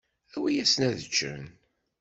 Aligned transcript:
Awi-yasen 0.35 0.81
ad 0.89 0.99
ččen. 1.11 1.43